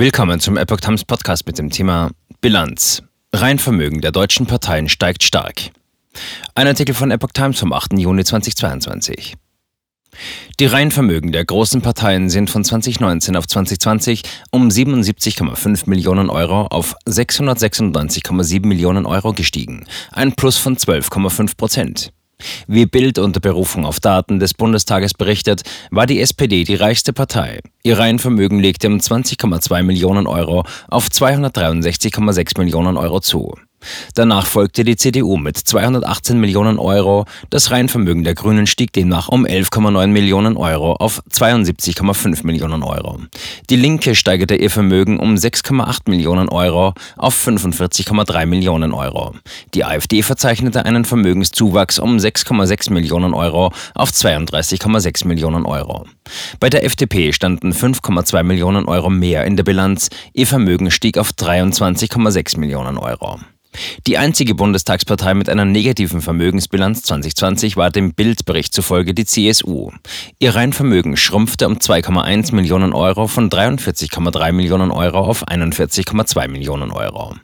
Willkommen 0.00 0.40
zum 0.40 0.56
Epoch 0.56 0.80
Times 0.80 1.04
Podcast 1.04 1.46
mit 1.46 1.58
dem 1.58 1.68
Thema 1.68 2.10
Bilanz. 2.40 3.02
Reinvermögen 3.34 4.00
der 4.00 4.12
deutschen 4.12 4.46
Parteien 4.46 4.88
steigt 4.88 5.22
stark. 5.22 5.72
Ein 6.54 6.68
Artikel 6.68 6.94
von 6.94 7.10
Epoch 7.10 7.32
Times 7.34 7.58
vom 7.58 7.74
8. 7.74 7.98
Juni 7.98 8.24
2022. 8.24 9.34
Die 10.58 10.64
Reihenvermögen 10.64 11.32
der 11.32 11.44
großen 11.44 11.82
Parteien 11.82 12.30
sind 12.30 12.48
von 12.48 12.64
2019 12.64 13.36
auf 13.36 13.46
2020 13.46 14.22
um 14.50 14.68
77,5 14.68 15.82
Millionen 15.84 16.30
Euro 16.30 16.62
auf 16.68 16.96
696,7 17.06 18.66
Millionen 18.66 19.04
Euro 19.04 19.34
gestiegen, 19.34 19.84
ein 20.12 20.32
Plus 20.32 20.56
von 20.56 20.78
12,5 20.78 21.58
Prozent. 21.58 22.10
Wie 22.66 22.86
Bild 22.86 23.18
unter 23.18 23.40
Berufung 23.40 23.86
auf 23.86 24.00
Daten 24.00 24.38
des 24.38 24.54
Bundestages 24.54 25.14
berichtet, 25.14 25.62
war 25.90 26.06
die 26.06 26.20
SPD 26.20 26.64
die 26.64 26.74
reichste 26.74 27.12
Partei. 27.12 27.60
Ihr 27.82 27.98
Reihenvermögen 27.98 28.60
legte 28.60 28.88
um 28.88 28.98
20,2 28.98 29.82
Millionen 29.82 30.26
Euro 30.26 30.64
auf 30.88 31.06
263,6 31.06 32.58
Millionen 32.58 32.96
Euro 32.96 33.20
zu. 33.20 33.54
Danach 34.14 34.46
folgte 34.46 34.84
die 34.84 34.96
CDU 34.96 35.36
mit 35.36 35.56
218 35.56 36.38
Millionen 36.38 36.78
Euro. 36.78 37.24
Das 37.48 37.70
Reihenvermögen 37.70 38.24
der 38.24 38.34
Grünen 38.34 38.66
stieg 38.66 38.92
demnach 38.92 39.28
um 39.28 39.46
11,9 39.46 40.08
Millionen 40.08 40.56
Euro 40.56 40.94
auf 40.94 41.22
72,5 41.30 42.44
Millionen 42.44 42.82
Euro. 42.82 43.20
Die 43.70 43.76
Linke 43.76 44.14
steigerte 44.14 44.56
ihr 44.56 44.70
Vermögen 44.70 45.18
um 45.18 45.34
6,8 45.34 46.10
Millionen 46.10 46.48
Euro 46.48 46.94
auf 47.16 47.34
45,3 47.36 48.46
Millionen 48.46 48.92
Euro. 48.92 49.34
Die 49.74 49.84
AfD 49.84 50.22
verzeichnete 50.22 50.84
einen 50.84 51.04
Vermögenszuwachs 51.04 51.98
um 51.98 52.16
6,6 52.16 52.92
Millionen 52.92 53.34
Euro 53.34 53.72
auf 53.94 54.10
32,6 54.10 55.26
Millionen 55.26 55.66
Euro. 55.66 56.06
Bei 56.58 56.68
der 56.68 56.84
FDP 56.84 57.32
standen 57.32 57.72
5,2 57.72 58.42
Millionen 58.42 58.86
Euro 58.86 59.10
mehr 59.10 59.44
in 59.44 59.56
der 59.56 59.64
Bilanz. 59.64 60.10
Ihr 60.32 60.46
Vermögen 60.46 60.90
stieg 60.90 61.18
auf 61.18 61.30
23,6 61.30 62.58
Millionen 62.58 62.98
Euro. 62.98 63.38
Die 64.06 64.18
einzige 64.18 64.54
Bundestagspartei 64.54 65.34
mit 65.34 65.48
einer 65.48 65.64
negativen 65.64 66.20
Vermögensbilanz 66.20 67.02
2020 67.02 67.76
war 67.76 67.90
dem 67.90 68.14
Bildbericht 68.14 68.74
zufolge 68.74 69.14
die 69.14 69.24
CSU. 69.24 69.90
Ihr 70.38 70.54
Reinvermögen 70.54 71.16
schrumpfte 71.16 71.66
um 71.66 71.78
2,1 71.78 72.54
Millionen 72.54 72.92
Euro 72.92 73.26
von 73.26 73.48
43,3 73.50 74.52
Millionen 74.52 74.90
Euro 74.90 75.18
auf 75.18 75.46
41,2 75.46 76.48
Millionen 76.48 76.90
Euro. 76.90 77.36